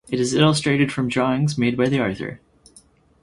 [0.09, 2.39] It is illustrated from drawings made by the author.